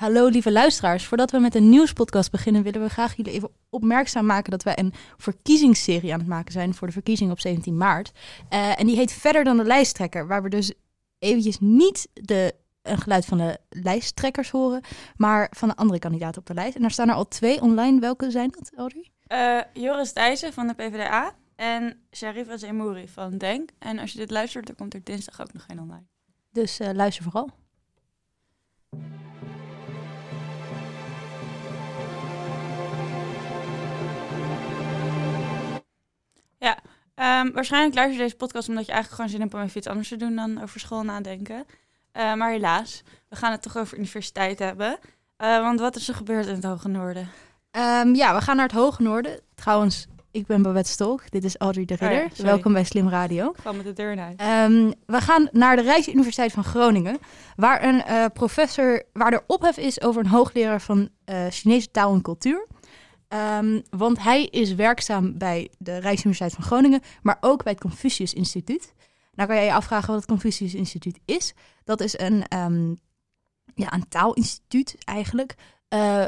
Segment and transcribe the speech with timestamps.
[0.00, 1.06] Hallo lieve luisteraars.
[1.06, 4.78] Voordat we met een nieuwspodcast beginnen, willen we graag jullie even opmerkzaam maken dat wij
[4.78, 8.12] een verkiezingsserie aan het maken zijn voor de verkiezing op 17 maart.
[8.48, 10.72] Eh, en die heet Verder dan de lijsttrekker, waar we dus
[11.18, 14.80] eventjes niet de, een geluid van de lijsttrekkers horen,
[15.16, 16.74] maar van de andere kandidaten op de lijst.
[16.74, 18.00] En daar staan er al twee online.
[18.00, 19.10] Welke zijn dat, Audrey?
[19.28, 23.70] Uh, Joris Thijssen van de PvdA en Sharifa Zemouri van DENK.
[23.78, 26.04] En als je dit luistert, dan komt er dinsdag ook nog geen online.
[26.52, 27.50] Dus uh, luister vooral.
[36.60, 36.78] Ja,
[37.40, 39.86] um, waarschijnlijk luister je deze podcast omdat je eigenlijk gewoon zin hebt om even iets
[39.86, 41.56] anders te doen dan over school nadenken.
[42.16, 44.98] Uh, maar helaas, we gaan het toch over universiteit hebben.
[45.38, 47.28] Uh, want wat is er gebeurd in het Hoge Noorden?
[47.70, 49.40] Um, ja, we gaan naar het Hoge Noorden.
[49.54, 51.30] Trouwens, ik ben Babette Stolk.
[51.30, 52.24] Dit is Audrey de Ridder.
[52.24, 53.48] Oh ja, Welkom bij Slim Radio.
[53.48, 54.40] Ik kwam met de deur uit.
[54.70, 57.18] Um, we gaan naar de Rijksuniversiteit van Groningen,
[57.56, 61.08] waar een uh, professor, waar er ophef is over een hoogleraar van
[61.50, 62.66] Chinese taal en cultuur.
[63.32, 68.34] Um, want hij is werkzaam bij de Rijksuniversiteit van Groningen, maar ook bij het Confucius
[68.34, 68.94] Instituut.
[69.34, 71.54] Nou kan jij je afvragen wat het Confucius Instituut is.
[71.84, 72.98] Dat is een, um,
[73.74, 75.54] ja, een taalinstituut eigenlijk.
[75.88, 76.24] Uh,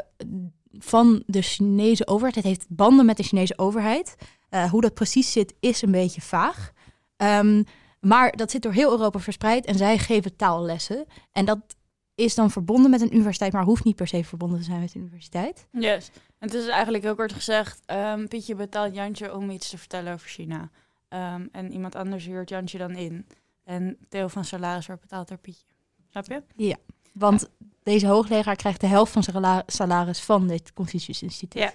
[0.71, 2.35] van de Chinese overheid.
[2.35, 4.15] Het heeft banden met de Chinese overheid.
[4.49, 6.71] Uh, hoe dat precies zit, is een beetje vaag.
[7.17, 7.63] Um,
[7.99, 11.05] maar dat zit door heel Europa verspreid en zij geven taallessen.
[11.31, 11.59] En dat
[12.15, 14.95] is dan verbonden met een universiteit, maar hoeft niet per se verbonden te zijn met
[14.95, 15.67] een universiteit.
[15.71, 16.11] Yes.
[16.39, 20.13] En het is eigenlijk heel kort gezegd: um, Pietje betaalt Jantje om iets te vertellen
[20.13, 20.69] over China.
[21.09, 23.27] Um, en iemand anders huurt Jantje dan in.
[23.63, 25.65] En deel van salaris wordt betaald door Pietje.
[26.09, 26.43] Snap je?
[26.55, 26.75] Ja,
[27.13, 27.65] want ja.
[27.83, 31.61] deze hoogleraar krijgt de helft van zijn salaris van dit Confucius Instituut.
[31.61, 31.71] Ja.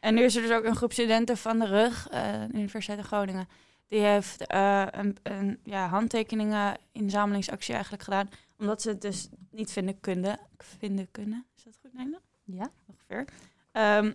[0.00, 2.98] En nu is er dus ook een groep studenten van de RUG, uh, de Universiteit
[2.98, 3.48] van Groningen.
[3.88, 8.28] Die heeft uh, een, een ja, handtekeningen inzamelingsactie eigenlijk gedaan.
[8.62, 10.38] Omdat ze het dus niet vinden kunnen.
[10.58, 11.46] Vinden kunnen.
[11.56, 12.22] Is dat goed Nederland?
[12.44, 12.70] Ja.
[12.86, 13.28] Ongeveer.
[13.72, 14.14] Um,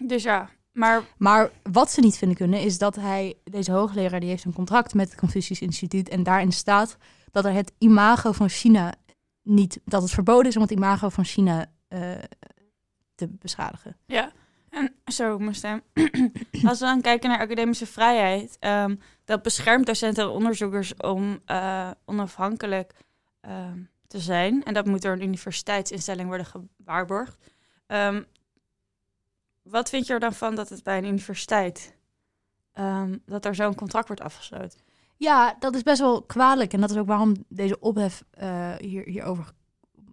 [0.00, 1.02] dus ja, maar...
[1.16, 4.94] Maar wat ze niet vinden kunnen is dat hij, deze hoogleraar, die heeft een contract
[4.94, 6.08] met het Confucius Instituut.
[6.08, 6.96] En daarin staat
[7.30, 8.94] dat er het imago van China
[9.42, 12.18] niet, dat het verboden is om het imago van China uh,
[13.14, 13.96] te beschadigen.
[14.06, 14.32] Ja,
[14.70, 15.82] en zo moest hem.
[16.68, 21.90] Als we dan kijken naar academische vrijheid, um, dat beschermt docenten en onderzoekers om uh,
[22.04, 22.94] onafhankelijk
[23.42, 23.72] uh,
[24.06, 24.64] te zijn.
[24.64, 27.36] En dat moet door een universiteitsinstelling worden gewaarborgd.
[27.86, 28.26] Um,
[29.62, 31.96] wat vind je er dan van dat het bij een universiteit,
[32.74, 34.80] um, dat er zo'n contract wordt afgesloten?
[35.16, 36.72] Ja, dat is best wel kwalijk.
[36.72, 39.52] En dat is ook waarom deze ophef uh, hier, hierover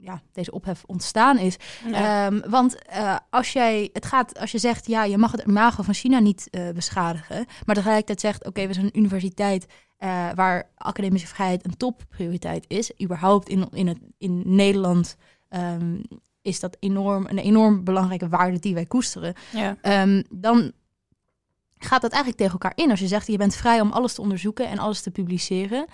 [0.06, 1.58] ja, deze ophef ontstaan is.
[1.88, 2.26] Ja.
[2.26, 5.84] Um, want uh, als jij het gaat, als je zegt, ja, je mag het imago
[5.84, 9.66] van China niet uh, beschadigen, maar tegelijkertijd zegt, oké, okay, we zijn een universiteit
[10.00, 15.16] uh, waar academische vrijheid een topprioriteit is, überhaupt in, in, het, in Nederland.
[15.50, 16.02] Um,
[16.42, 19.34] is dat enorm, een enorm belangrijke waarde die wij koesteren.
[19.52, 20.02] Ja.
[20.02, 20.72] Um, dan
[21.78, 22.90] gaat dat eigenlijk tegen elkaar in.
[22.90, 25.86] Als je zegt, je bent vrij om alles te onderzoeken en alles te publiceren.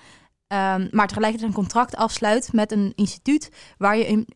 [0.54, 4.28] Um, maar tegelijkertijd een contract afsluit met een instituut waar je in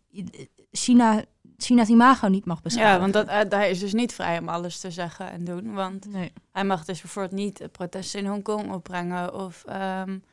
[0.71, 1.23] China,
[1.57, 2.93] China's imago niet mag beschrijven.
[2.93, 5.73] Ja, want dat, uh, hij is dus niet vrij om alles te zeggen en doen.
[5.73, 6.33] Want nee.
[6.51, 9.33] hij mag dus bijvoorbeeld niet protesten in Hongkong opbrengen.
[9.33, 10.23] Of, um,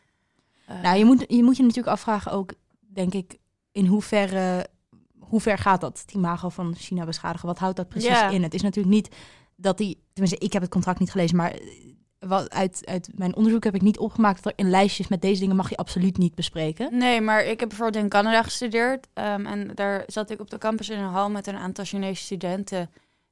[0.70, 3.38] uh, nou, je moet, je moet je natuurlijk afvragen ook, denk ik,
[3.72, 4.66] in hoeverre
[5.18, 7.46] hoe ver gaat dat, het imago van China beschadigen?
[7.46, 8.28] Wat houdt dat precies Ja.
[8.28, 8.42] in?
[8.42, 9.14] Het is natuurlijk niet
[9.56, 11.58] dat die, tenminste, ik heb het contract niet gelezen, maar
[12.26, 15.40] wat uit, uit mijn onderzoek heb ik niet opgemaakt dat er in lijstjes met deze
[15.40, 16.98] dingen mag je absoluut niet bespreken.
[16.98, 19.08] Nee, maar ik heb bijvoorbeeld in Canada gestudeerd.
[19.14, 22.22] Um, en daar zat ik op de campus in een hal met een aantal Chinese
[22.22, 22.90] studenten.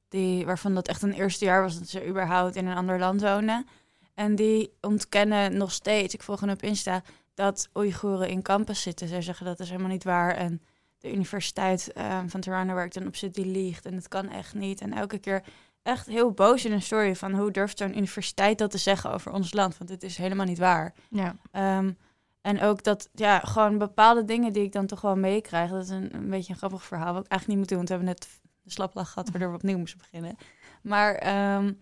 [0.09, 3.21] Die, waarvan dat echt een eerste jaar was dat ze überhaupt in een ander land
[3.21, 3.67] wonen.
[4.15, 7.03] En die ontkennen nog steeds, ik volg hen op Insta,
[7.35, 9.09] dat Oeigoeren in campus zitten.
[9.09, 10.35] Zij zeggen dat is helemaal niet waar.
[10.35, 10.63] En
[10.99, 13.87] de universiteit um, van Toronto waar ik dan op zit, die liegt.
[13.87, 14.81] En het kan echt niet.
[14.81, 15.43] En elke keer
[15.83, 19.33] echt heel boos in een story van hoe durft zo'n universiteit dat te zeggen over
[19.33, 19.79] ons land?
[19.79, 20.95] Want het is helemaal niet waar.
[21.11, 21.37] Ja.
[21.79, 21.97] Um,
[22.41, 25.71] en ook dat, ja, gewoon bepaalde dingen die ik dan toch wel meekrijg.
[25.71, 27.77] Dat is een, een beetje een grappig verhaal, wat ik eigenlijk niet moet doen.
[27.77, 30.37] Want we hebben net de slaplach gehad, waardoor we opnieuw moesten beginnen.
[30.83, 31.13] Maar
[31.57, 31.81] um,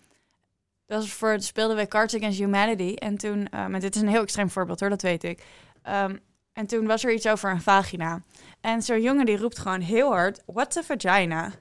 [0.87, 2.95] dat was voor, speelden wij Cards Against Humanity.
[2.95, 5.45] En toen, um, en dit is een heel extreem voorbeeld hoor, dat weet ik.
[5.89, 6.21] Um,
[6.53, 8.23] en toen was er iets over een vagina.
[8.61, 11.53] En zo'n jongen die roept gewoon heel hard, what's a vagina?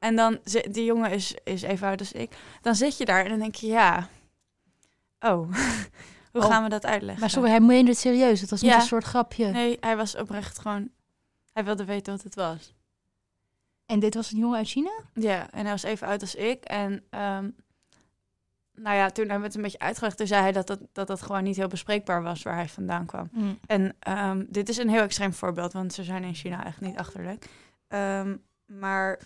[0.00, 0.38] En dan,
[0.70, 2.36] die jongen is, is even oud als ik.
[2.62, 4.08] Dan zit je daar en dan denk je, ja,
[5.20, 5.52] oh,
[6.32, 6.44] hoe oh.
[6.44, 7.20] gaan we dat uitleggen?
[7.20, 8.40] Maar sorry, hij meende het serieus.
[8.40, 8.76] Het was niet Ja.
[8.76, 9.46] een soort grapje.
[9.46, 10.90] Nee, hij was oprecht gewoon,
[11.52, 12.74] hij wilde weten wat het was.
[13.86, 14.92] En dit was een jongen uit China?
[15.14, 16.64] Ja, en hij was even oud als ik.
[16.64, 17.54] En um,
[18.74, 20.16] nou ja, toen hebben we het een beetje uitgelegd.
[20.16, 23.06] Toen zei hij dat dat, dat dat gewoon niet heel bespreekbaar was waar hij vandaan
[23.06, 23.28] kwam.
[23.32, 23.58] Mm.
[23.66, 26.96] En um, dit is een heel extreem voorbeeld, want ze zijn in China echt niet
[26.96, 27.46] achterlijk.
[27.88, 28.36] Ehm,
[28.66, 29.18] maar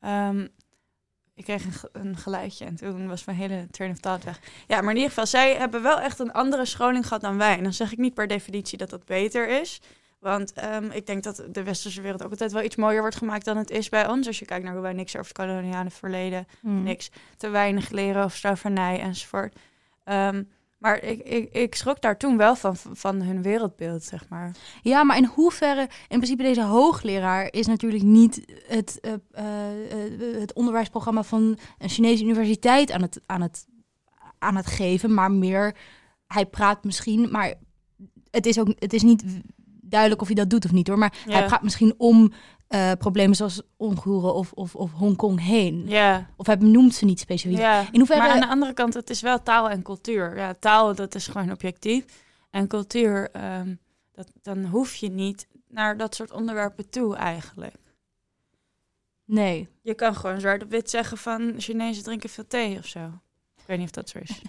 [0.00, 0.46] ehm,
[1.34, 4.40] ik kreeg een, ge- een geluidje en toen was mijn hele train of thought weg.
[4.66, 7.56] Ja, maar in ieder geval, zij hebben wel echt een andere scholing gehad dan wij.
[7.56, 9.80] En dan zeg ik niet per definitie dat dat beter is.
[10.18, 13.44] Want ehm, ik denk dat de westerse wereld ook altijd wel iets mooier wordt gemaakt
[13.44, 14.26] dan het is bij ons.
[14.26, 16.82] Als je kijkt naar hoe wij niks over het koloniale verleden Hmm.
[16.82, 19.56] niks te weinig leren over slavernij enzovoort.
[20.04, 20.42] Ehm,
[20.80, 24.56] maar ik, ik, ik schrok daar toen wel van, van hun wereldbeeld, zeg maar.
[24.82, 30.40] Ja, maar in hoeverre, in principe deze hoogleraar is natuurlijk niet het, eh, eh, eh,
[30.40, 33.66] het onderwijsprogramma van een Chinese universiteit aan het, aan, het,
[34.38, 35.76] aan het geven, maar meer,
[36.26, 37.54] hij praat misschien, maar
[38.30, 39.24] het is ook, het is niet
[39.82, 42.32] duidelijk of hij dat doet of niet hoor, maar hij praat misschien om
[42.70, 45.88] eh, problemen zoals Ongoeren of, of, of Hongkong heen.
[45.88, 47.58] Ja, Of hij benoemt ze niet specifiek.
[47.58, 47.80] ja.
[47.92, 50.36] In hoeverre- maar aan de andere kant, het is wel taal en cultuur.
[50.36, 52.04] Ja, taal, dat is gewoon objectief.
[52.50, 53.74] En cultuur, ehm,
[54.12, 57.76] dat, dan hoef je niet naar dat soort onderwerpen toe eigenlijk.
[59.24, 59.68] Nee.
[59.82, 63.04] Je kan gewoon zwart op wit zeggen van Chinezen drinken veel thee of zo.
[63.56, 64.40] Ik weet niet of dat zo is.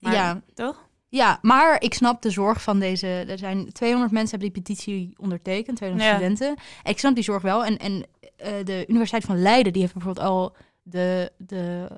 [0.00, 0.40] Maar, Ja.
[0.54, 0.87] Toch?
[1.08, 3.06] Ja, maar ik snap de zorg van deze.
[3.06, 6.16] Er zijn 200 mensen hebben die petitie ondertekend, 200 Ja.
[6.16, 6.56] studenten.
[6.84, 7.64] Ik snap die zorg wel.
[7.64, 8.06] En, en
[8.36, 11.88] eh, de Universiteit van Leiden die heeft bijvoorbeeld al de, de,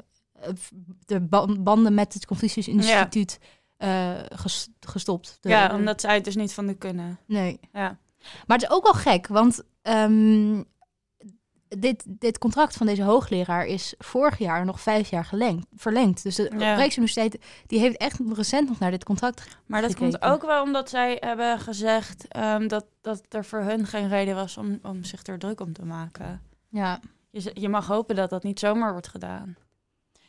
[1.07, 3.39] de ban- banden met het Confucius Instituut
[3.77, 5.39] eh, ges- gestopt.
[5.41, 7.19] De- ja, omdat zij het dus niet van de kunnen.
[7.27, 7.61] Nee.
[7.73, 7.99] Ja.
[8.47, 10.63] Maar het is ook wel gek, want ehm,
[11.79, 16.23] dit, dit contract van deze hoogleraar is vorig jaar nog vijf jaar gelengd, verlengd.
[16.23, 16.75] Dus de Ja.
[16.75, 20.21] Rijksuniversiteit die heeft echt recent nog naar dit contract Maar dat gekeken.
[20.21, 24.35] komt ook wel omdat zij hebben gezegd ehm, dat, dat er voor hun geen reden
[24.35, 26.43] was om, om zich er druk om te maken.
[26.69, 27.01] Ja.
[27.31, 29.57] Je, je mag hopen dat dat niet zomaar wordt gedaan.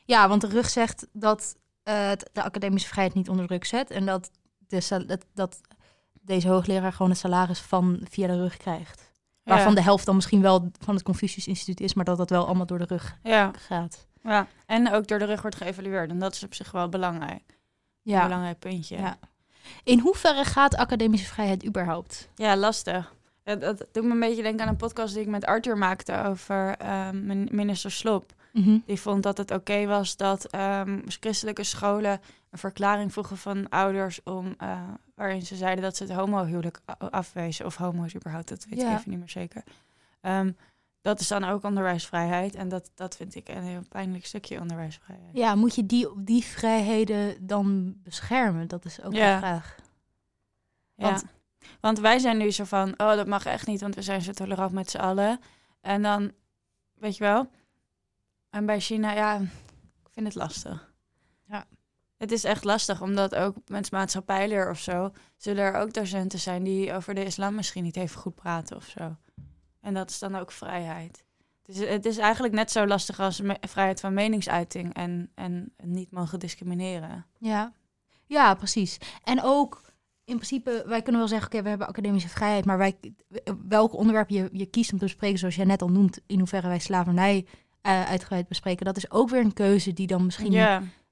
[0.05, 3.91] Ja, want de rug zegt dat het de academische vrijheid niet onder druk zet.
[3.91, 4.31] En dat,
[4.67, 5.59] de, dat, dat
[6.21, 9.10] deze hoogleraar gewoon het salaris van via de rug krijgt.
[9.43, 12.45] Waarvan de helft dan misschien wel van het Confucius Instituut is, maar dat dat wel
[12.45, 13.17] allemaal door de rug
[13.67, 14.07] gaat.
[14.23, 16.09] ja, en ook door de rug wordt geëvalueerd.
[16.09, 17.43] En dat is op zich wel belangrijk.
[17.47, 18.23] Een Ja.
[18.23, 18.97] belangrijk puntje.
[18.97, 19.17] Ja.
[19.83, 22.29] In hoeverre gaat academische vrijheid überhaupt?
[22.35, 23.13] Ja, lastig.
[23.43, 26.23] Dat, dat doet me een beetje denken aan een podcast die ik met Arthur maakte
[26.23, 28.33] over ehm, min- minister Slop.
[28.85, 32.21] Die vond dat het oké was dat ehm, christelijke scholen
[32.51, 34.81] een verklaring vroegen van ouders om eh,
[35.15, 38.91] waarin ze zeiden dat ze het homohuwelijk afwezen of homo's überhaupt, dat weet Ja.
[38.91, 39.63] ik even niet meer zeker.
[40.21, 40.51] Ehm,
[41.01, 45.37] dat is dan ook onderwijsvrijheid en dat, dat vind ik een heel pijnlijk stukje onderwijsvrijheid.
[45.37, 48.67] Ja, moet je die, die vrijheden dan beschermen?
[48.67, 49.33] Dat is ook Ja.
[49.33, 49.75] de vraag.
[50.95, 51.03] Ja.
[51.09, 51.23] Want-
[51.79, 54.31] Want wij zijn nu zo van, oh, dat mag echt niet, want we zijn zo
[54.31, 55.39] tolerant met z'n allen.
[55.81, 56.31] En dan,
[56.93, 57.49] weet je wel,
[58.49, 60.90] en bij China, ja, ik vind het lastig.
[62.21, 66.63] Het is echt lastig, omdat ook met maatschappijleer of zo, zullen er ook docenten zijn
[66.63, 69.15] die over de islam misschien niet even goed praten of zo.
[69.79, 71.23] En dat is dan ook vrijheid.
[71.61, 76.39] Dus het is eigenlijk net zo lastig als vrijheid van meningsuiting en, en niet mogen
[76.39, 77.25] discrimineren.
[77.39, 77.73] Ja.
[78.25, 78.97] ja, precies.
[79.23, 79.81] En ook
[80.23, 82.97] in principe, wij kunnen wel zeggen, oké, we hebben academische vrijheid, maar wij,
[83.67, 86.67] welk onderwerp je, je kiest om te bespreken, zoals jij net al noemt, in hoeverre
[86.67, 87.45] wij slavernij
[87.81, 90.51] eh, uitgebreid bespreken, dat is ook weer een keuze die dan misschien.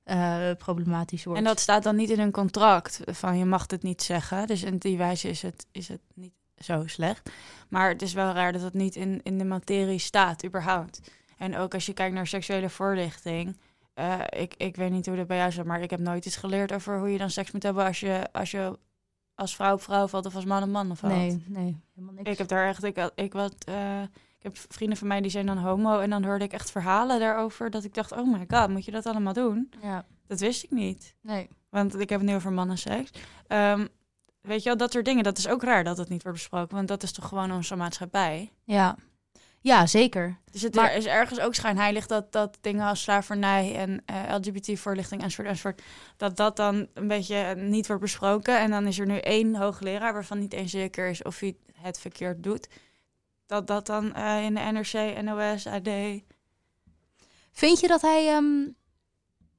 [0.09, 1.39] Eh, problematisch wordt.
[1.39, 4.47] En dat staat dan niet in een contract van je mag het niet zeggen.
[4.47, 7.29] Dus in die wijze is het, is het niet zo slecht.
[7.69, 11.01] Maar het is wel raar dat het niet in, in de materie staat, überhaupt.
[11.37, 13.57] En ook als je kijkt naar seksuele voorlichting.
[13.93, 16.35] eh, ik, ik weet niet hoe dat bij jou is, maar ik heb nooit iets
[16.35, 18.79] geleerd over hoe je dan seks moet hebben als je als, je
[19.35, 21.13] als vrouw op vrouw valt of als man op man valt.
[21.13, 22.29] Nee, nee, helemaal niks.
[22.29, 24.01] Ik heb daar echt, ik, ik, wat, eh,
[24.39, 27.19] ik heb vrienden van mij die zijn dan homo en dan hoorde ik echt verhalen
[27.19, 29.71] daarover dat ik dacht, oh my god, moet je dat allemaal doen?
[29.81, 31.15] Ja, Dat wist ik niet.
[31.21, 31.49] nee.
[31.69, 33.09] Want ik heb het nu over mannenseks.
[33.47, 33.85] Ehm
[34.41, 35.23] weet je wel, dat soort dingen.
[35.23, 36.75] Dat is ook raar dat het niet wordt besproken.
[36.75, 38.51] Want dat is toch gewoon onze maatschappij.
[38.63, 38.95] Ja.
[39.59, 40.37] ja, zeker.
[40.51, 45.21] Dus het Maar- is ergens ook schijnheilig dat, dat dingen als slavernij en eh, LGBT-voorlichting
[45.23, 45.81] enzovoort, enzovoort,
[46.17, 48.59] dat dat dan een beetje niet wordt besproken.
[48.59, 51.99] En dan is er nu één hoogleraar waarvan niet eens zeker is of hij het
[51.99, 52.67] verkeerd doet.
[53.49, 55.89] Dat dat dan eh, in de NRC, NOS, AD...
[57.51, 58.67] Vind je dat hij, ehm,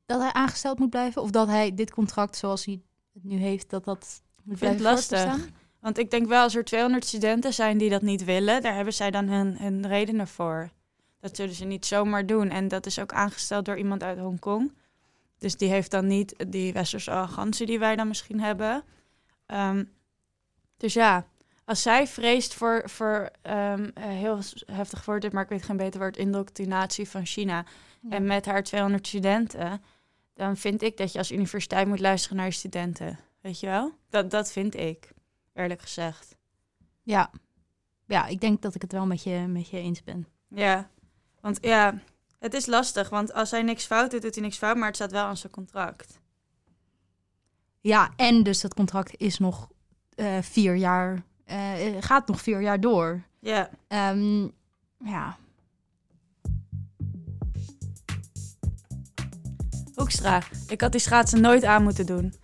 [0.07, 1.23] dat hij aangesteld moet blijven?
[1.23, 2.81] Of dat hij dit contract zoals hij
[3.13, 5.49] het nu heeft, dat dat moet vind het blijven lastig.
[5.81, 8.95] Want ik denk wel, als er 200 studenten zijn die dat niet willen, daar hebben
[8.95, 10.71] zij dan hun, hun redenen voor.
[11.21, 12.51] Dat zullen ze niet zomaar doen.
[12.51, 14.73] En dat is ook aangesteld door iemand uit Hongkong.
[15.39, 18.83] Dus die heeft dan niet die westerse arrogantie die wij dan misschien hebben.
[19.47, 19.85] Ehm,
[20.77, 21.27] dus ja,
[21.71, 25.77] als zij vreest voor, voor ehm, eh, heel heftig woord, dit, maar ik weet geen
[25.77, 27.65] beter woord, indoctrinatie van China.
[28.01, 28.11] Ja.
[28.11, 29.83] En met haar 200 studenten,
[30.35, 33.19] dan vind ik dat je als universiteit moet luisteren naar je studenten.
[33.41, 33.93] Weet je wel?
[34.09, 35.13] Dat, dat vind ik,
[35.55, 36.37] eerlijk gezegd.
[37.03, 37.31] Ja.
[38.07, 40.27] ja, ik denk dat ik het wel met je, met je eens ben.
[40.49, 40.91] Ja,
[41.41, 42.03] want ja,
[42.39, 43.09] het is lastig.
[43.09, 44.77] Want als hij niks fout doet, doet hij niks fout.
[44.77, 46.21] Maar het staat wel aan zijn contract.
[47.81, 49.69] Ja, en dus dat contract is nog
[50.15, 53.23] eh, vier jaar, eh, gaat nog vier jaar door.
[53.39, 54.47] Ja, Ehm,
[55.05, 55.37] ja,
[59.95, 60.43] Hoekstra.
[60.69, 62.35] Ik had die schaatsen nooit aan moeten doen.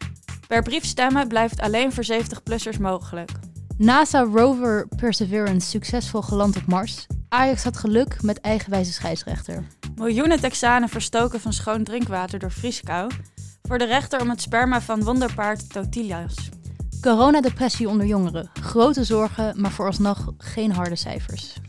[0.48, 3.30] Per brief stemmen blijft alleen voor 70-plussers mogelijk.
[3.78, 7.06] NASA rover Perseverance succesvol geland op Mars.
[7.28, 9.66] Ajax had geluk met eigenwijze scheidsrechter.
[9.96, 13.10] Miljoenen Texanen verstoken van schoon drinkwater door vrieskou.
[13.62, 16.34] Voor de rechter om het sperma van wonderpaard Totilas.
[17.06, 18.50] Coronadepressie onder jongeren.
[18.62, 21.52] Grote zorgen, maar vooralsnog geen harde cijfers.
[21.52, 21.62] Vind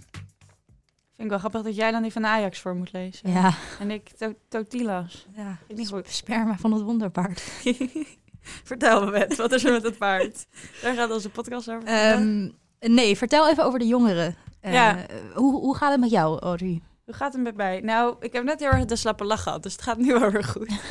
[1.17, 3.31] ik wel grappig dat jij dan die van Ajax voor moet lezen.
[3.31, 5.27] Ja, En ik to Totilas.
[5.35, 5.57] ja.
[5.67, 6.07] Ik niet goed.
[6.09, 7.41] sperma van het wonderpaard.
[8.63, 10.45] Vertel me, Wet, wat is er met het paard?
[10.81, 11.87] Daar gaat onze podcast over.
[11.87, 14.35] Ehm, nee, vertel even over de jongeren.
[14.59, 15.05] Eh, Ja.
[15.33, 16.81] hoe, hoe gaat het met jou, Audrey?
[17.05, 17.79] Hoe gaat het met mij?
[17.81, 20.31] Nou, ik heb net heel erg de slappe lach gehad, dus het gaat nu wel
[20.31, 20.71] weer goed.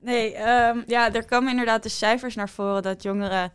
[0.00, 3.52] Nee, ehm, ja, er komen inderdaad de cijfers naar voren dat jongeren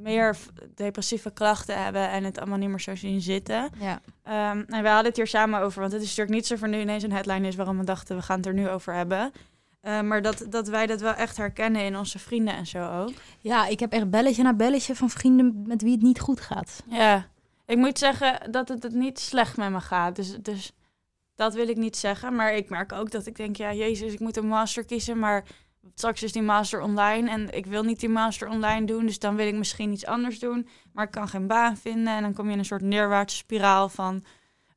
[0.00, 0.36] meer
[0.74, 3.70] depressieve klachten hebben en het allemaal niet meer zo zien zitten.
[3.80, 4.00] Ja.
[4.22, 6.68] Ehm en we hadden het hier samen over, want het is natuurlijk niet zo voor
[6.68, 9.32] nu ineens een headline is waarom we dachten we gaan het er nu over hebben.
[9.80, 13.12] Eh, maar dat, dat wij dat wel echt herkennen in onze vrienden en zo ook.
[13.38, 16.82] ja, ik heb echt belletje na belletje van vrienden met wie het niet goed gaat.
[16.86, 17.26] Ja,
[17.66, 20.16] ik moet zeggen dat het, het niet slecht met me gaat.
[20.16, 20.72] Dus, dus
[21.34, 22.34] dat wil ik niet zeggen.
[22.34, 25.18] Maar ik merk ook dat ik denk, ja, jezus, ik moet een master kiezen.
[25.18, 25.44] Maar
[25.94, 29.06] straks is die master online en ik wil niet die master online doen.
[29.06, 30.68] Dus dan wil ik misschien iets anders doen.
[30.92, 32.14] Maar ik kan geen baan vinden.
[32.14, 34.24] En dan kom je in een soort neerwaartse spiraal van...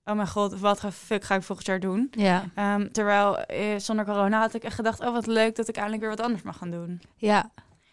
[0.05, 2.07] Oh mijn god, wat de fuck ga ik volgend jaar doen?
[2.11, 4.99] Ja, Ehm, terwijl eh, zonder corona had ik echt gedacht...
[4.99, 7.01] oh, wat leuk dat ik eindelijk weer wat anders mag gaan doen.
[7.15, 7.51] ja,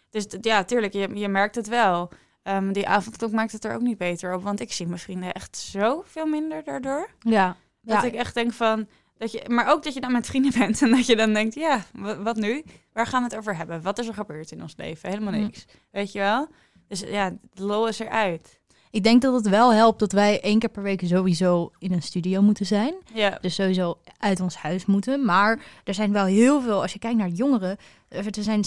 [0.09, 2.09] Dus ja, tuurlijk, je, je merkt het wel.
[2.43, 4.43] Ehm, die avondklok maakt het er ook niet beter op.
[4.43, 7.09] Want ik zie mijn vrienden echt zoveel minder daardoor.
[7.19, 7.55] ja.
[7.83, 8.07] Dat ja.
[8.07, 8.87] ik echt denk van...
[9.21, 11.55] Dat je, maar ook dat je dan met vrienden bent en dat je dan denkt...
[11.55, 12.63] Ja, wa- wat nu?
[12.93, 13.81] Waar gaan we het over hebben?
[13.81, 15.09] Wat is er gebeurd in ons leven?
[15.09, 15.39] Helemaal Mm.
[15.41, 15.65] niks.
[15.91, 16.47] Weet je wel?
[16.87, 18.59] Dus ja, de lol is eruit.
[18.91, 22.01] Ik denk dat het wel helpt dat wij één keer per week sowieso in een
[22.01, 22.93] studio moeten zijn.
[23.13, 25.25] Ja, Dus sowieso uit ons huis moeten.
[25.25, 27.77] Maar er zijn wel heel veel, als je kijkt naar jongeren,
[28.09, 28.63] er zijn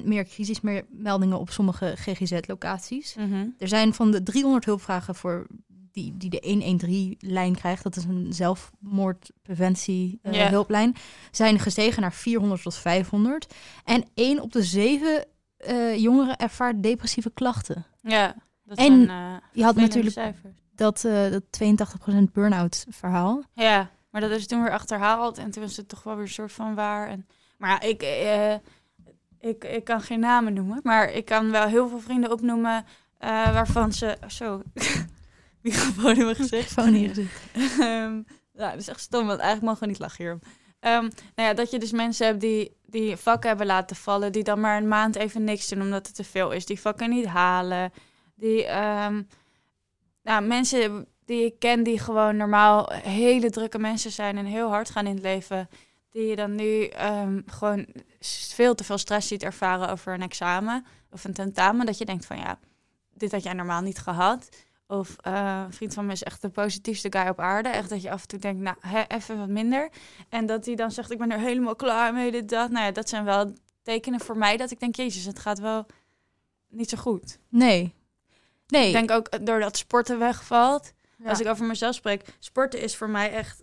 [0.00, 3.14] 60% meer crisismeldingen op sommige GGZ-locaties.
[3.14, 3.46] Mhm.
[3.58, 5.46] Er zijn van de 300 hulpvragen voor
[5.92, 10.88] die, die de 113-lijn krijgt, dat is een zelfmoordpreventie eh,
[11.30, 13.54] zijn gestegen naar 400 tot 500.
[13.84, 17.86] En één op de zeven eh, jongeren ervaart depressieve klachten.
[18.02, 18.34] ja.
[18.64, 20.54] Dat En zijn, eh, Je had natuurlijk cijfers.
[20.74, 23.42] dat, dat 82% burn-out verhaal.
[23.52, 26.30] Ja, maar dat is toen weer achterhaald en toen was het toch wel weer een
[26.30, 27.08] soort van waar.
[27.08, 27.26] En,
[27.58, 28.02] maar ja, ik,
[29.40, 32.84] ik, ik kan geen namen noemen, maar ik kan wel heel veel vrienden opnoemen
[33.18, 34.18] waarvan ze...
[34.28, 34.62] Zo,
[35.62, 36.72] microfoon in mijn gezicht.
[36.72, 37.38] Gewoon hier zitten.
[37.86, 40.40] Ehm, nou, dat is echt stom, want eigenlijk mogen we niet lachen hierom.
[40.80, 41.02] Ehm,
[41.34, 44.60] nou ja, dat je dus mensen hebt die, die vakken hebben laten vallen, die dan
[44.60, 47.92] maar een maand even niks doen omdat het te veel is, die vakken niet halen.
[48.34, 49.22] Die, ehm,
[50.22, 54.90] nou, mensen die ik ken die gewoon normaal hele drukke mensen zijn en heel hard
[54.90, 55.68] gaan in het leven,
[56.10, 57.86] die je dan nu ehm, gewoon
[58.54, 62.26] veel te veel stress ziet ervaren over een examen of een tentamen, dat je denkt
[62.26, 62.58] van ja,
[63.14, 64.48] dit had jij normaal niet gehad.
[64.90, 67.68] Of eh, een vriend van me is echt de positiefste guy op aarde.
[67.68, 69.90] Echt dat je af en toe denkt, nou, hè, even wat minder.
[70.28, 72.70] En dat hij dan zegt, ik ben er helemaal klaar mee, dit, dat.
[72.70, 75.86] Nou ja, dat zijn wel tekenen voor mij dat ik denk, jezus, het gaat wel
[76.68, 77.38] niet zo goed.
[77.48, 77.94] Nee.
[78.66, 78.86] Nee.
[78.86, 80.92] Ik denk ook eh, doordat sporten wegvalt.
[81.16, 81.28] Ja.
[81.28, 83.62] Als ik over mezelf spreek, sporten is voor mij echt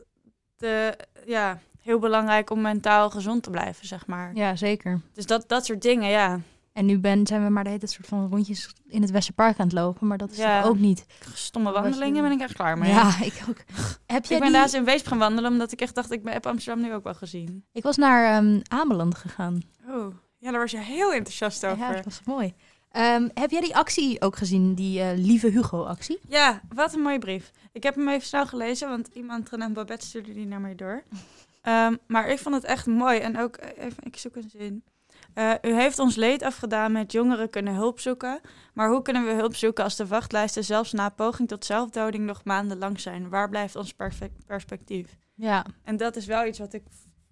[0.58, 4.36] de, ja, heel belangrijk om mentaal gezond te blijven, zeg maar.
[4.36, 5.02] Ja, zeker.
[5.14, 6.40] Dus dat, dat soort dingen, ja.
[6.78, 9.60] En nu ben, zijn we maar de hele tijd soort van rondjes in het Westerpark
[9.60, 10.64] aan het lopen, maar dat is Ja.
[10.64, 11.06] ook niet.
[11.34, 12.92] Stomme wandelingen ben ik echt klaar mee.
[12.92, 13.58] Ja, ik ook.
[14.06, 14.52] Heb jij Ik ben die...
[14.52, 17.14] laatst in Weesp gaan wandelen, omdat ik echt dacht, ik heb Amsterdam nu ook wel
[17.14, 17.66] gezien.
[17.72, 19.62] Ik was naar ehm Ameland gegaan.
[19.90, 21.78] Oh, ja, daar was je heel enthousiast over.
[21.78, 22.54] Ja, Ja, dat was mooi.
[22.92, 26.20] Ehm, heb jij die actie ook gezien, die eh, Lieve Hugo-actie?
[26.74, 27.52] wat een mooie brief.
[27.72, 31.04] Ik heb hem even snel gelezen, want iemand, Renan Babette, stuurde die naar mij door.
[31.62, 33.20] Ehm, maar ik vond het echt mooi.
[33.20, 34.84] En ook, eh, even, ik zoek een zin.
[35.38, 38.39] Eh, u heeft ons leed afgedaan met jongeren kunnen hulp zoeken.
[38.74, 42.41] Maar hoe kunnen we hulp zoeken als de wachtlijsten zelfs na poging tot zelfdoding nog
[42.44, 43.29] maandenlang zijn?
[43.29, 43.94] Waar blijft ons
[44.46, 45.17] perspectief?
[45.36, 45.65] Ja.
[45.84, 46.84] En dat is wel iets wat ik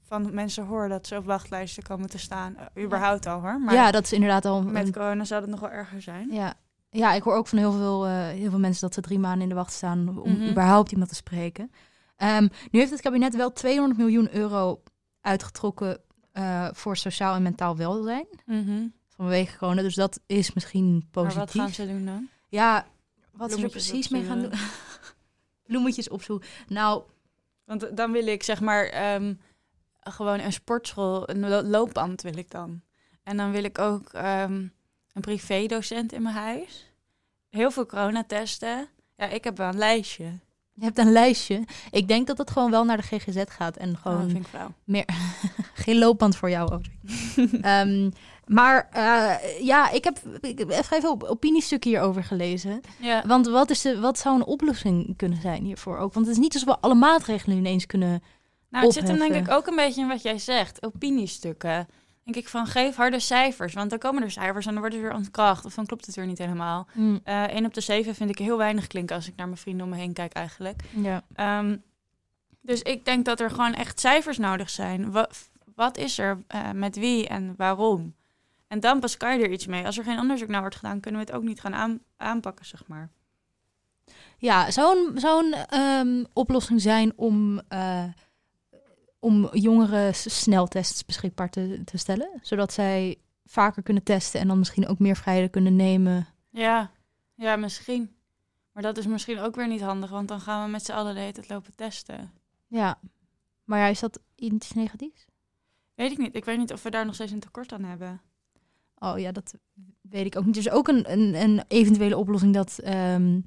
[0.04, 2.56] van mensen hoor, dat ze op wachtlijsten komen te staan.
[2.58, 3.60] Eh, überhaupt al hoor.
[3.62, 4.62] Maar ja, dat is inderdaad al...
[4.64, 6.32] met corona zou dat nog wel erger zijn.
[6.32, 6.54] ja.
[6.90, 9.42] ja, ik hoor ook van heel veel, eh, heel veel mensen dat ze drie maanden
[9.42, 10.50] in de wacht staan om Mhm.
[10.50, 11.72] überhaupt iemand te spreken.
[12.18, 14.82] Ehm, nu heeft het kabinet wel 200 miljoen euro
[15.22, 16.00] uitgetrokken
[16.36, 18.88] eh, voor sociaal en mentaal welzijn Mhm.
[19.08, 19.82] vanwege corona.
[19.82, 21.38] Dus dat is misschien Maar positief.
[21.40, 22.28] wat gaan ze doen dan?
[22.50, 22.88] Ja,
[23.32, 24.52] wat ze er precies mee gaan doen.
[25.68, 26.48] bloemetjes opzoeken.
[26.68, 27.04] Nou,
[27.66, 29.34] Want dan wil ik zeg maar ehm,
[30.00, 32.82] gewoon een sportschool, een lo- loopband wil ik dan.
[33.24, 34.54] En dan wil ik ook ehm,
[35.14, 36.92] een privédocent in mijn huis.
[37.50, 38.88] Heel veel coronatesten.
[39.16, 40.40] Ja, ik heb wel een lijstje.
[40.76, 41.64] Je hebt een lijstje.
[41.92, 44.74] Ik denk dat het gewoon wel naar de GGZ gaat en Oh, gewoon ik flauw.
[45.74, 46.70] geen loopband voor jou.
[46.70, 46.94] Audrey.
[47.62, 48.10] Ehm,
[48.46, 52.82] maar eh, ja, ik heb, ik heb even een opiniestuk hierover gelezen.
[53.00, 53.24] Ja.
[53.28, 56.14] Want wat, is de, wat zou een oplossing kunnen zijn hiervoor ook?
[56.14, 58.24] Want het is niet alsof we alle maatregelen ineens kunnen...
[58.70, 60.86] Nou, het zit hem denk ik ook een beetje in wat jij zegt.
[60.86, 61.88] Opiniestukken.
[62.26, 63.74] Denk ik van geef harde cijfers.
[63.74, 65.66] Want dan komen er cijfers en dan wordt het weer ontkracht.
[65.66, 66.88] Of dan klopt het weer niet helemaal.
[66.94, 69.58] Mm, Eh 1 op de 7 vind ik heel weinig klinken als ik naar mijn
[69.60, 70.82] vrienden om me heen kijk eigenlijk.
[70.96, 71.24] ja.
[71.36, 71.78] Ehm,
[72.62, 75.12] dus ik denk dat er gewoon echt cijfers nodig zijn.
[75.12, 75.30] Wa-
[75.76, 78.16] wat is er eh, met wie en waarom?
[78.68, 79.86] En dan pas kan je er iets mee.
[79.86, 82.66] Als er geen onderzoek naar wordt gedaan, kunnen we het ook niet gaan aan- aanpakken,
[82.66, 83.10] zeg maar.
[84.38, 88.04] Ja, zou een, zou een ehm, oplossing zijn om, eh,
[89.26, 92.30] om jongeren sneltests beschikbaar te, te stellen?
[92.42, 96.28] Zodat zij vaker kunnen testen en dan misschien ook meer vrijheden kunnen nemen.
[96.50, 96.92] Ja,
[97.36, 98.16] ja, misschien.
[98.72, 101.14] Maar dat is misschien ook weer niet handig, want dan gaan we met z'n allen
[101.14, 102.32] de hele tijd lopen testen.
[102.68, 103.00] Ja,
[103.64, 105.26] maar ja, is dat iets negatiefs?
[105.94, 106.36] Weet ik niet.
[106.36, 108.22] Ik weet niet of we daar nog steeds een tekort aan hebben.
[109.00, 109.54] Oh ja, dat
[110.02, 110.54] weet ik ook niet.
[110.56, 113.40] Dus ook een, een, een eventuele oplossing dat ehm,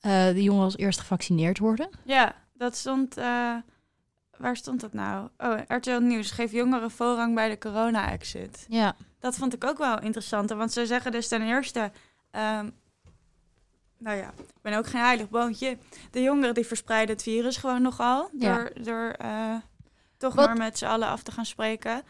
[0.00, 1.88] eh, de jongeren als eerst gevaccineerd worden.
[2.04, 3.16] Ja, dat stond.
[3.16, 3.56] eh,
[4.38, 5.28] waar stond dat nou?
[5.38, 8.66] Oh, RTL Nieuws geeft jongeren voorrang bij de corona-exit.
[8.68, 11.90] Ja, Dat vond ik ook wel interessant, want ze zeggen dus ten eerste.
[12.30, 12.70] ehm,
[13.98, 15.78] nou ja, ik ben ook geen heilig boontje.
[16.10, 18.28] De jongeren die verspreiden het virus gewoon nogal.
[18.38, 18.54] Ja.
[18.56, 19.56] Door, door eh,
[20.16, 22.02] toch Wat- maar met z'n allen af te gaan spreken.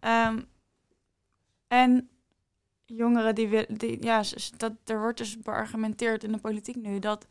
[0.00, 0.40] Ehm,
[1.68, 2.08] en
[2.84, 3.74] jongeren die willen.
[3.78, 4.22] Die, ja,
[4.56, 7.26] dat, er wordt dus beargumenteerd in de politiek nu dat.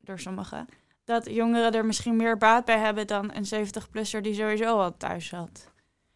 [0.00, 0.66] door sommigen.
[1.04, 5.26] Dat jongeren er misschien meer baat bij hebben dan een 70-plusser die sowieso al thuis
[5.26, 5.72] zat.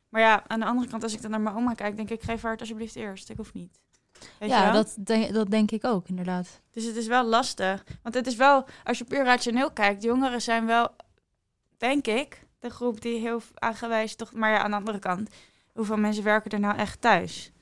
[0.09, 2.23] Maar ja, aan de andere kant, als ik dan naar mijn oma kijk, denk ik,
[2.23, 3.31] geef haar het alsjeblieft eerst.
[3.31, 3.81] Ik hoef niet.
[4.39, 6.61] Weet ja dat, denk- dat denk ik ook, inderdaad.
[6.71, 7.85] Dus het is wel lastig.
[8.03, 10.89] Want het is wel, als je puur rationeel kijkt, jongeren zijn wel,
[11.77, 14.33] denk ik, de groep die heel aangewijs toch.
[14.33, 15.31] Maar ja, aan de andere kant,
[15.73, 17.53] hoeveel mensen werken er nou echt thuis?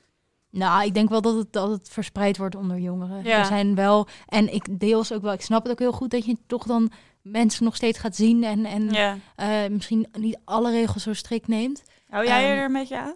[0.49, 3.23] Nou, ik denk wel dat het, dat het verspreid wordt onder jongeren.
[3.23, 3.37] Ja.
[3.39, 6.25] Er zijn wel, en ik deels ook wel, ik snap het ook heel goed dat
[6.25, 6.91] je toch dan
[7.31, 9.17] mensen nog steeds gaat zien en, en Ja.
[9.35, 11.83] eh, misschien niet alle regels zo strikt neemt.
[12.09, 13.15] Hou jij Ehm, er een beetje aan?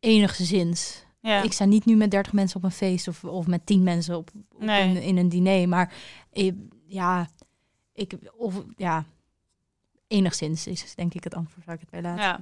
[0.00, 1.04] Enigszins.
[1.20, 1.42] Ja.
[1.42, 4.16] Ik sta niet nu met 30 mensen op een feest of, of met 10 mensen
[4.16, 4.82] op, op Nee.
[4.82, 5.68] een, in een diner.
[5.68, 5.92] Maar
[6.32, 6.52] eh,
[6.86, 7.28] ja,
[7.92, 9.04] ik, of, ja,
[10.08, 12.18] enigszins is denk ik het antwoord waar ik het bij laat.
[12.18, 12.40] Ja,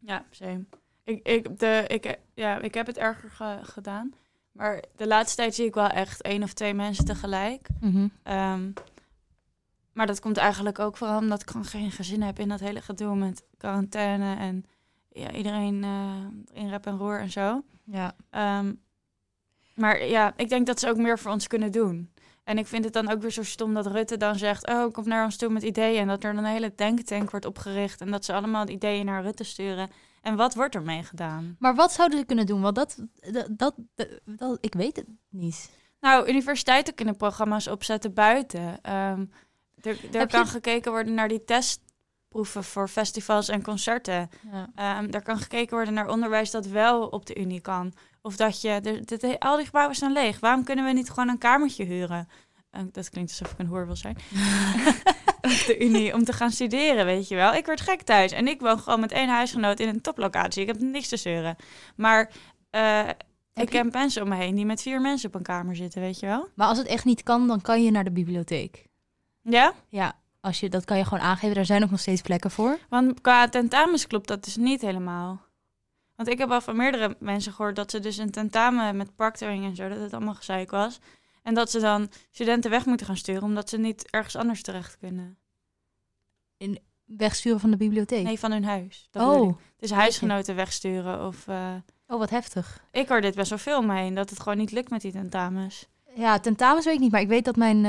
[0.00, 0.64] ja same.
[1.04, 4.12] Ik, ik, de, ik, ja, ik heb het erger ge- gedaan.
[4.52, 7.68] Maar de laatste tijd zie ik wel echt één of twee mensen tegelijk.
[7.80, 8.08] Mhm.
[8.22, 8.70] Ehm,
[9.94, 12.80] maar dat komt eigenlijk ook vooral omdat ik gewoon geen gezin heb in dat hele
[12.80, 14.64] gedoe met quarantaine en
[15.08, 17.62] ja, iedereen eh, in rep en roer en zo.
[17.84, 18.14] Ja.
[18.30, 18.72] Ehm,
[19.74, 22.12] maar ja, ik denk dat ze ook meer voor ons kunnen doen.
[22.44, 25.08] En ik vind het dan ook weer zo stom dat Rutte dan zegt: Oh, kom
[25.08, 26.00] naar ons toe met ideeën.
[26.00, 28.00] En dat er dan een hele denktank wordt opgericht.
[28.00, 29.90] En dat ze allemaal de ideeën naar Rutte sturen.
[30.22, 31.56] En wat wordt ermee gedaan?
[31.58, 32.60] Maar wat zouden ze kunnen doen?
[32.60, 32.98] Want dat,
[33.32, 33.74] dat, dat,
[34.24, 35.70] dat- ik weet het niet.
[36.00, 38.80] Nou, universiteiten kunnen programma's opzetten buiten.
[38.82, 39.24] Ehm,
[39.86, 44.30] er er kan je- gekeken worden naar die testproeven voor festivals en concerten.
[44.52, 44.70] Ja.
[44.74, 47.92] Ehm, er kan gekeken worden naar onderwijs dat wel op de Unie kan.
[48.22, 50.40] Of dat je, de, de- de- al die gebouwen staan leeg.
[50.40, 52.28] Waarom kunnen we niet gewoon een kamertje huren?
[52.70, 54.16] Eh, dat klinkt alsof ik een hoer wil zijn.
[55.42, 57.54] op de Unie, om te gaan studeren, weet je wel.
[57.54, 58.32] Ik word gek thuis.
[58.32, 60.60] En ik woon gewoon met één huisgenoot in een toplocatie.
[60.62, 61.56] Ik heb niks te zeuren.
[61.96, 62.30] Maar
[62.70, 63.14] eh, ik
[63.54, 66.20] je- ken mensen om me heen die met vier mensen op een kamer zitten, weet
[66.20, 66.48] je wel.
[66.54, 68.86] Maar als het echt niet kan, dan kan je naar de bibliotheek.
[69.44, 69.74] Ja?
[69.88, 71.54] Ja, als je, dat kan je gewoon aangeven.
[71.54, 72.78] Daar zijn ook nog steeds plekken voor.
[72.88, 75.42] Want qua tentamens klopt dat dus niet helemaal.
[76.16, 79.64] Want ik heb al van meerdere mensen gehoord dat ze dus een tentamen met proctoring
[79.64, 80.98] en zo, dat het allemaal gezeik was.
[81.42, 84.98] En dat ze dan studenten weg moeten gaan sturen omdat ze niet ergens anders terecht
[84.98, 85.38] kunnen.
[87.04, 88.24] Wegsturen van de bibliotheek.
[88.24, 89.08] Nee, van hun huis.
[89.10, 89.56] Dat oh.
[89.76, 91.48] Dus huisgenoten wegsturen of...
[91.48, 91.74] eh,
[92.06, 92.84] oh, wat heftig.
[92.90, 95.88] ik hoor dit best wel veel omheen, dat het gewoon niet lukt met die tentamens.
[96.16, 97.12] Ja, tentamens weet ik niet.
[97.12, 97.80] Maar ik weet dat mijn,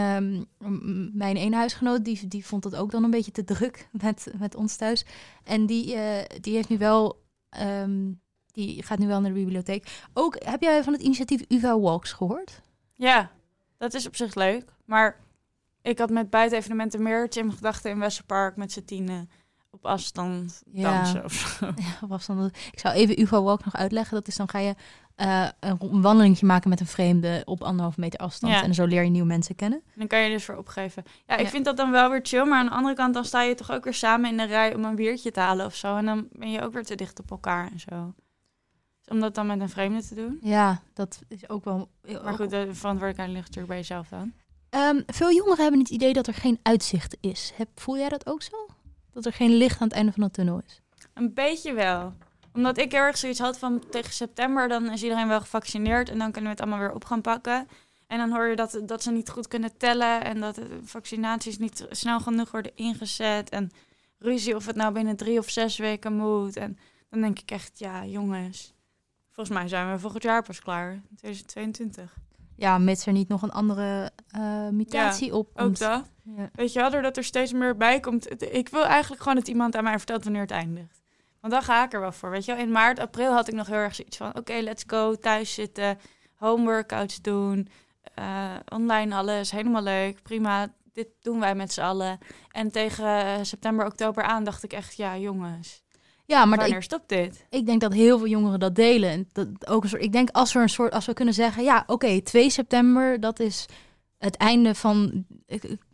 [0.60, 4.32] m- mijn ene huisgenoot, die, die vond het ook dan een beetje te druk met,
[4.38, 5.06] met ons thuis.
[5.44, 7.22] En die, eh, die heeft nu wel...
[7.50, 8.12] ehm,
[8.52, 10.02] die gaat nu wel naar de bibliotheek.
[10.14, 12.62] Ook, heb jij van het initiatief UvA Walks gehoord?
[12.94, 13.32] Ja,
[13.78, 14.64] dat is op zich leuk.
[14.86, 15.20] Maar
[15.82, 19.30] ik had met buitenevenementen meer Jim gedachten in Westerpark met z'n tienen
[19.70, 20.94] op afstand Ja.
[20.94, 21.66] dansen of zo.
[21.76, 22.58] Ja, op afstand.
[22.72, 24.16] Ik zou even UvA Walk nog uitleggen.
[24.16, 24.76] Dat is dan ga je
[25.16, 28.54] eh, een wandelingje maken met een vreemde op anderhalve meter afstand.
[28.54, 28.64] Ja.
[28.64, 29.80] En zo leer je nieuwe mensen kennen.
[29.86, 31.04] En dan kan je dus voor opgeven.
[31.28, 31.50] Ja, ik Ja.
[31.50, 32.46] vind dat dan wel weer chill.
[32.46, 34.76] Maar aan de andere kant, dan sta je toch ook weer samen in de rij
[34.76, 35.96] om een biertje te halen of zo.
[35.98, 38.14] En dan ben je ook weer te dicht op elkaar en zo.
[39.00, 40.38] Dus om dat dan met een vreemde te doen.
[40.42, 41.90] Ja, dat is ook wel...
[42.24, 44.34] Maar goed, de verantwoordelijkheid ligt natuurlijk bij jezelf dan.
[44.70, 47.52] Ehm, veel jongeren hebben het idee dat er geen uitzicht is.
[47.56, 48.56] Heb, voel jij dat ook zo?
[49.12, 50.82] Dat er geen licht aan het einde van de tunnel is?
[51.14, 52.14] Een beetje wel.
[52.56, 56.18] Omdat ik heel erg zoiets had van tegen september, dan is iedereen wel gevaccineerd en
[56.18, 57.68] dan kunnen we het allemaal weer op gaan pakken.
[58.08, 61.58] En dan hoor je dat, dat ze niet goed kunnen tellen en dat de vaccinaties
[61.58, 63.50] niet snel genoeg worden ingezet.
[63.50, 63.72] En
[64.20, 66.58] ruzie of het nou binnen drie of zes weken moet.
[66.58, 66.78] En
[67.10, 68.74] dan denk ik echt, ja jongens,
[69.32, 72.18] volgens mij zijn we volgend jaar pas klaar, in 2022.
[72.56, 75.80] Ja, mits er niet nog een andere eh, mutatie op Ook komt.
[75.80, 76.12] dat.
[76.24, 76.50] Ja.
[76.54, 78.54] Weet je wel, doordat er steeds meer bij komt.
[78.54, 81.05] Ik wil eigenlijk gewoon dat iemand aan mij vertelt wanneer het eindigt.
[81.46, 82.30] Want dan ga ik er wel voor.
[82.30, 84.84] Weet je wel, in maart, april had ik nog heel erg zoiets van: oké, let's
[84.88, 86.00] go, thuis zitten,
[86.36, 87.68] home workouts doen,
[88.16, 90.74] eh, online alles, helemaal leuk, prima.
[90.94, 92.18] Dit doen wij met z'n allen.
[92.52, 95.84] En tegen september, oktober aan dacht ik echt: ja, jongens,
[96.26, 97.46] Ja, maar wanneer ik, stopt dit?
[97.50, 99.10] ik denk dat heel veel jongeren dat delen.
[99.10, 101.64] En dat ook een soort, ik denk als we een soort, als we kunnen zeggen,
[101.64, 103.66] ja, oké, 2 september, dat is
[104.26, 105.26] het einde van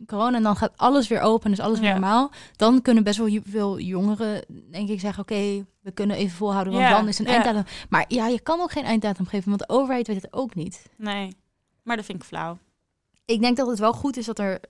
[0.06, 1.92] corona en dan gaat alles weer open, dus alles weer Ja.
[1.92, 2.30] normaal.
[2.56, 6.84] Dan kunnen best wel veel jongeren, denk ik, zeggen, oké, we kunnen even volhouden, want
[6.84, 7.64] Ja, dan is een einddatum.
[7.88, 10.86] Maar ja, je kan ook geen einddatum geven, want de overheid weet het ook niet.
[10.96, 11.36] Nee,
[11.82, 12.58] maar dat vind ik flauw.
[13.24, 14.60] Ik denk dat het wel goed is dat er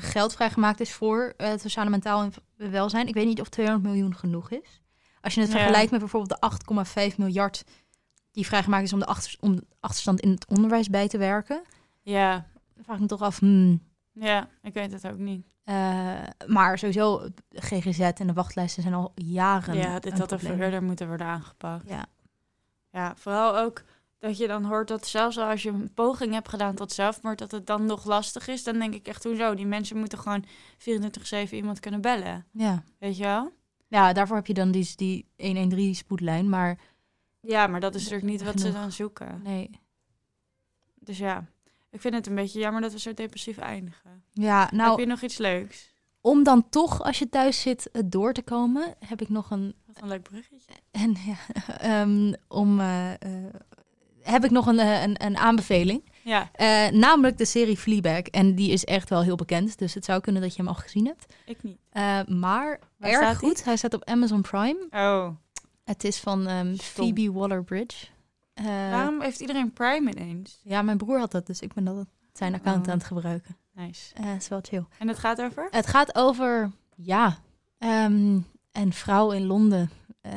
[0.00, 2.22] geld vrijgemaakt is voor het sociale mentaal
[2.56, 3.06] en welzijn.
[3.08, 4.82] Ik weet niet of 200 miljoen genoeg is.
[5.20, 7.64] Als je het vergelijkt met bijvoorbeeld de 8,5 miljard
[8.32, 11.62] die vrijgemaakt is om de, achter, om de achterstand in het onderwijs bij te werken.
[12.02, 12.46] Ja,
[12.84, 15.46] vraag ik me toch af, hmm, ja, ik weet het ook niet.
[15.64, 20.82] eh, maar sowieso, GGZ en de wachtlijsten zijn al jaren Ja, dit had er eerder
[20.82, 21.88] moeten worden aangepakt.
[21.88, 22.06] Ja.
[22.92, 23.82] Ja, vooral ook
[24.18, 27.50] dat je dan hoort dat zelfs als je een poging hebt gedaan tot zelfmoord, dat
[27.50, 28.64] het dan nog lastig is.
[28.64, 29.54] Dan denk ik echt, hoezo?
[29.54, 30.44] Die mensen moeten gewoon
[30.78, 32.46] 24-7 iemand kunnen bellen.
[32.52, 32.82] Ja.
[32.98, 33.52] Weet je wel?
[33.88, 36.78] ja, daarvoor heb je dan die, die 113 spoedlijn, maar
[37.40, 39.40] Ja, maar dat is natuurlijk niet wat ze dan zoeken.
[39.42, 39.70] nee.
[41.00, 41.44] Dus ja,
[41.90, 44.22] ik vind het een beetje jammer dat we zo depressief eindigen.
[44.32, 45.92] Ja, nou, Heb je nog iets leuks?
[46.20, 49.74] om dan toch, als je thuis zit, het door te komen, heb ik nog een
[49.86, 50.72] Wat een leuk bruggetje.
[50.90, 51.36] En ja,
[52.00, 53.18] ehm, om, eh, eh,
[54.22, 56.02] heb ik nog een, eh, een, een aanbeveling.
[56.24, 58.20] Ja, Eh, namelijk de serie Fleabag.
[58.22, 59.78] En die is echt wel heel bekend.
[59.78, 61.26] Dus het zou kunnen dat je hem al gezien hebt.
[61.46, 61.78] ik niet.
[61.90, 63.64] Eh, maar Waar erg goed.
[63.64, 64.86] Hij staat op Amazon Prime.
[64.90, 65.28] Oh,
[65.84, 66.74] Het is van ehm.
[66.76, 68.06] Phoebe Waller-Bridge.
[68.58, 70.60] Eh, waarom heeft iedereen Prime ineens?
[70.62, 71.46] Ja, mijn broer had dat.
[71.46, 72.92] Dus ik ben dat zijn account Oh.
[72.92, 73.56] aan het gebruiken.
[73.72, 74.14] Nice.
[74.14, 74.84] Eh is wel chill.
[74.98, 75.68] En het gaat over?
[75.70, 77.38] Het gaat over, ja,
[77.78, 78.38] ehm,
[78.72, 79.90] een vrouw in Londen.
[80.20, 80.32] Eh,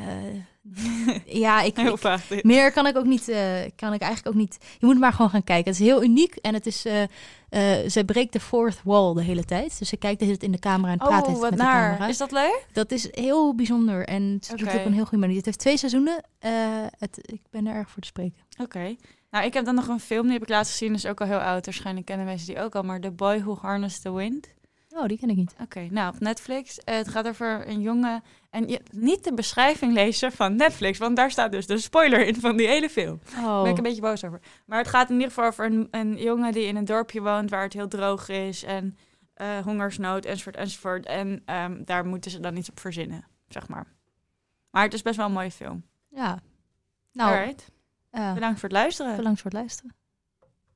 [1.26, 2.44] ja, ik, Heel vaag dit.
[2.44, 3.40] Meer kan ik ook niet, eh,
[3.76, 4.58] kan ik eigenlijk ook niet.
[4.78, 5.72] Je moet maar gewoon gaan kijken.
[5.72, 9.22] Het is heel uniek en het is, eh, eh, ze breekt de fourth wall de
[9.22, 9.78] hele tijd.
[9.78, 11.58] Dus ze kijkt de hele tijd in de camera en praat de Oh, wat met
[11.58, 11.90] de naar.
[11.90, 12.08] camera.
[12.08, 12.66] Is dat leuk?
[12.72, 15.36] Dat is heel bijzonder en ze doet het op een heel goede manier.
[15.36, 16.24] Het heeft twee seizoenen.
[16.98, 18.38] Het, ik ben er erg voor te spreken.
[18.58, 18.96] Oké.
[19.30, 21.26] Nou, ik heb dan nog een film, die heb ik laatst gezien, is ook al
[21.26, 21.64] heel oud.
[21.64, 24.48] Waarschijnlijk kennen mensen die ook al, maar The Boy Who Harnessed the Wind.
[24.94, 25.54] Oh, die ken ik niet.
[25.60, 26.78] Oké, nou, op Netflix.
[26.78, 28.22] Eh, het gaat over een jongen.
[28.50, 32.34] En je, niet de beschrijving lezen van Netflix, want daar staat dus de spoiler in
[32.40, 33.20] van die hele film.
[33.34, 34.40] Daar Oh, ben ik een beetje boos over.
[34.66, 37.50] Maar het gaat in ieder geval over een, een jongen die in een dorpje woont
[37.50, 38.96] waar het heel droog is en
[39.34, 41.06] eh, hongersnood enzovoort enzovoort.
[41.06, 43.86] En ehm, daar moeten ze dan iets op verzinnen, zeg maar.
[44.70, 45.84] Maar het is best wel een mooie film.
[46.08, 46.38] ja.
[47.12, 47.70] Nou, Alright,
[48.10, 49.16] eh, bedankt voor het luisteren.
[49.16, 49.94] bedankt voor het luisteren.